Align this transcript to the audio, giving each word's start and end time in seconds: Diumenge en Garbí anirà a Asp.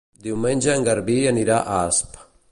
Diumenge 0.27 0.71
en 0.77 0.87
Garbí 0.87 1.17
anirà 1.33 1.59
a 1.59 1.75
Asp. 1.89 2.17